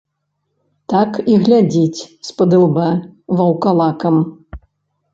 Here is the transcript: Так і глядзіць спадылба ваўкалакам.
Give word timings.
Так 0.93 1.11
і 1.33 1.35
глядзіць 1.43 2.05
спадылба 2.31 2.91
ваўкалакам. 3.39 4.15